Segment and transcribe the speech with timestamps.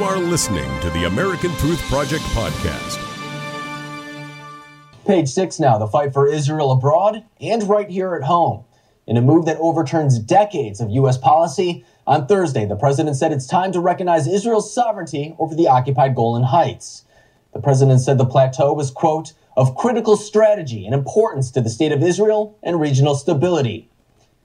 [0.00, 2.98] You are listening to the American Truth Project podcast.
[5.06, 8.64] Page six now the fight for Israel abroad and right here at home.
[9.06, 11.18] In a move that overturns decades of U.S.
[11.18, 16.14] policy, on Thursday, the president said it's time to recognize Israel's sovereignty over the occupied
[16.14, 17.04] Golan Heights.
[17.52, 21.92] The president said the plateau was, quote, of critical strategy and importance to the state
[21.92, 23.90] of Israel and regional stability.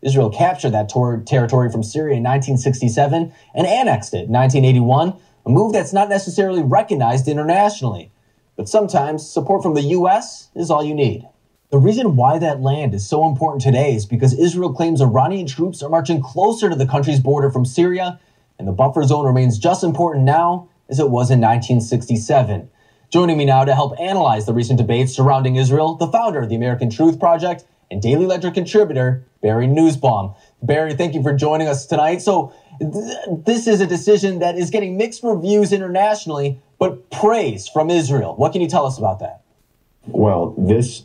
[0.02, 5.14] Israel captured that tor- territory from Syria in 1967 and annexed it in 1981,
[5.46, 8.12] a move that's not necessarily recognized internationally.
[8.56, 10.50] But sometimes support from the U.S.
[10.56, 11.28] is all you need.
[11.72, 15.84] The reason why that land is so important today is because Israel claims Iranian troops
[15.84, 18.20] are marching closer to the country's border from Syria,
[18.58, 22.70] and the buffer zone remains just important now as it was in 1967.
[23.12, 26.56] Joining me now to help analyze the recent debates surrounding Israel, the founder of the
[26.56, 30.34] American Truth Project and Daily Ledger contributor, Barry Nussbaum.
[30.66, 32.22] Barry, thank you for joining us tonight.
[32.22, 32.94] So, th-
[33.46, 38.36] this is a decision that is getting mixed reviews internationally, but praise from Israel.
[38.36, 39.42] What can you tell us about that?
[40.08, 41.04] Well, this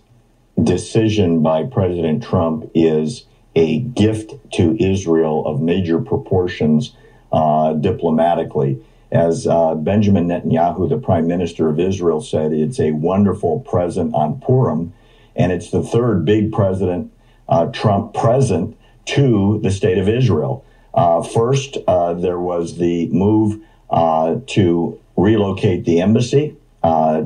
[0.63, 6.95] decision by President Trump is a gift to Israel of major proportions
[7.33, 8.83] uh, diplomatically.
[9.13, 14.41] As uh, Benjamin Netanyahu, the prime minister of Israel, said, it's a wonderful present on
[14.41, 14.93] Purim,
[15.35, 17.13] and it's the third big President
[17.49, 18.77] uh, Trump present
[19.15, 20.65] to the state of Israel.
[20.93, 26.57] Uh, first, uh, there was the move uh, to relocate the embassy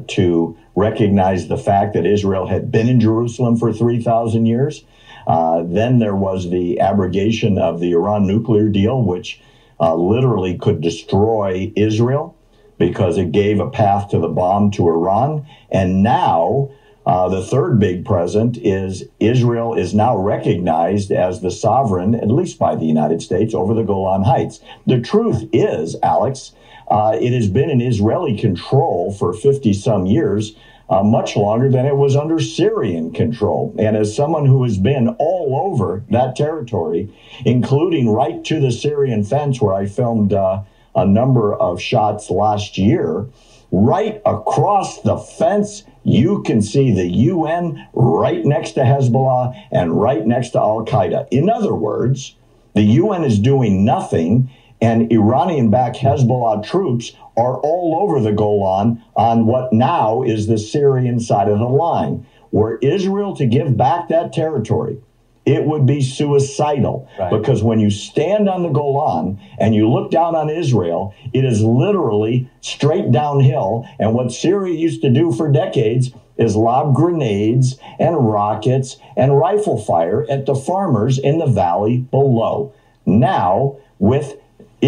[0.06, 4.84] to recognize the fact that Israel had been in Jerusalem for 3,000 years.
[5.26, 9.40] Uh, then there was the abrogation of the Iran nuclear deal, which
[9.80, 12.36] uh, literally could destroy Israel
[12.78, 15.46] because it gave a path to the bomb to Iran.
[15.70, 16.70] And now,
[17.06, 22.58] uh, the third big present is Israel is now recognized as the sovereign, at least
[22.58, 24.60] by the United States, over the Golan Heights.
[24.86, 26.52] The truth is, Alex,
[26.88, 30.54] uh, it has been in Israeli control for 50 some years,
[30.88, 33.74] uh, much longer than it was under Syrian control.
[33.78, 37.14] And as someone who has been all over that territory,
[37.44, 40.62] including right to the Syrian fence where I filmed uh,
[40.94, 43.26] a number of shots last year,
[43.74, 50.24] right across the fence, you can see the UN right next to Hezbollah and right
[50.24, 51.26] next to Al Qaeda.
[51.32, 52.36] In other words,
[52.74, 54.48] the UN is doing nothing
[54.80, 60.58] and Iranian backed Hezbollah troops are all over the Golan on what now is the
[60.58, 62.26] Syrian side of the line.
[62.52, 64.98] Were Israel to give back that territory,
[65.46, 67.30] it would be suicidal right.
[67.30, 71.62] because when you stand on the Golan and you look down on Israel, it is
[71.62, 73.86] literally straight downhill.
[73.98, 79.80] And what Syria used to do for decades is lob grenades and rockets and rifle
[79.80, 82.72] fire at the farmers in the valley below.
[83.06, 84.36] Now, with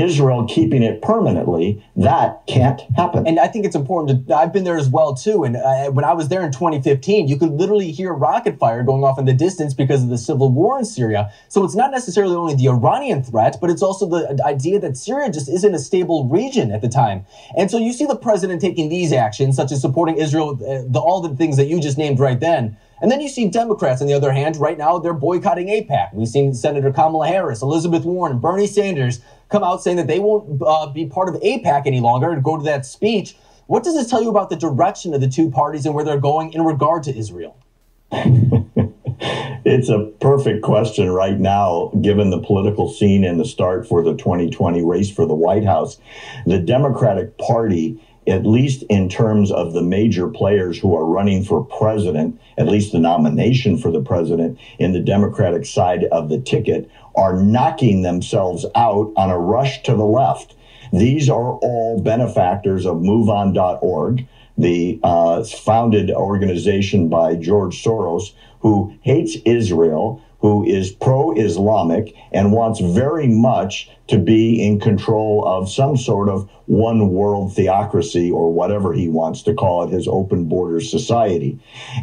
[0.02, 3.26] Israel keeping it permanently, that can't happen.
[3.26, 5.44] And I think it's important to, I've been there as well too.
[5.44, 9.04] And uh, when I was there in 2015, you could literally hear rocket fire going
[9.04, 11.32] off in the distance because of the civil war in Syria.
[11.48, 15.30] So it's not necessarily only the Iranian threat, but it's also the idea that Syria
[15.30, 17.24] just isn't a stable region at the time.
[17.56, 20.98] And so you see the president taking these actions, such as supporting Israel, uh, the,
[20.98, 22.76] all the things that you just named right then.
[23.00, 26.14] And then you see Democrats, on the other hand, right now they're boycotting AIPAC.
[26.14, 29.20] We've seen Senator Kamala Harris, Elizabeth Warren, Bernie Sanders
[29.50, 32.56] come out saying that they won't uh, be part of AIPAC any longer and go
[32.56, 33.36] to that speech.
[33.66, 36.20] What does this tell you about the direction of the two parties and where they're
[36.20, 37.56] going in regard to Israel?
[38.12, 44.14] it's a perfect question right now, given the political scene and the start for the
[44.14, 45.98] 2020 race for the White House.
[46.46, 51.64] The Democratic Party at least in terms of the major players who are running for
[51.64, 56.90] president, at least the nomination for the president in the Democratic side of the ticket,
[57.14, 60.54] are knocking themselves out on a rush to the left.
[60.92, 64.26] These are all benefactors of MoveOn.org,
[64.58, 72.52] the uh, founded organization by George Soros, who hates Israel, who is pro Islamic and
[72.52, 78.52] wants very much to be in control of some sort of one world theocracy or
[78.52, 81.58] whatever he wants to call it, his open border society.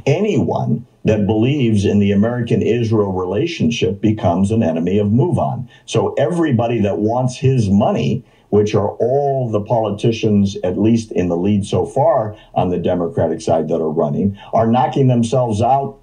[0.05, 5.67] Anyone that believes in the American Israel relationship becomes an enemy of MoveOn.
[5.85, 11.35] So everybody that wants his money which are all the politicians, at least in the
[11.35, 15.97] lead so far on the Democratic side that are running, are knocking themselves out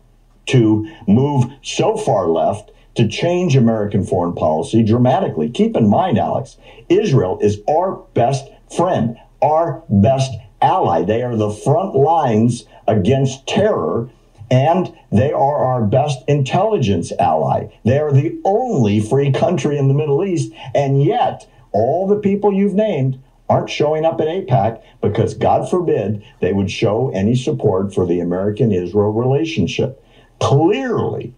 [0.47, 5.49] to move so far left to change American foreign policy dramatically.
[5.49, 6.57] Keep in mind, Alex,
[6.89, 11.03] Israel is our best friend, our best ally.
[11.03, 14.11] They are the front lines against terror
[14.51, 17.69] and they are our best intelligence ally.
[17.85, 22.53] They are the only free country in the Middle East, and yet all the people
[22.53, 27.95] you've named aren't showing up at AIPAC because, God forbid, they would show any support
[27.95, 30.05] for the American Israel relationship.
[30.41, 31.35] Clearly,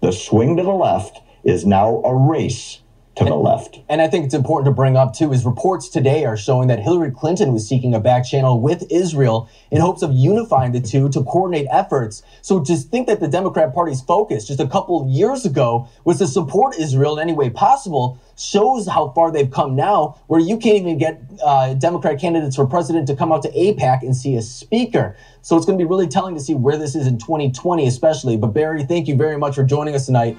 [0.00, 2.81] the swing to the left is now a race
[3.16, 3.78] to the left.
[3.90, 6.78] And I think it's important to bring up too is reports today are showing that
[6.78, 11.10] Hillary Clinton was seeking a back channel with Israel in hopes of unifying the two
[11.10, 12.22] to coordinate efforts.
[12.40, 16.18] So just think that the Democrat Party's focus just a couple of years ago was
[16.18, 20.56] to support Israel in any way possible shows how far they've come now, where you
[20.56, 24.36] can't even get uh, Democrat candidates for president to come out to AIPAC and see
[24.36, 25.16] a speaker.
[25.42, 28.38] So it's going to be really telling to see where this is in 2020, especially.
[28.38, 30.38] But Barry, thank you very much for joining us tonight.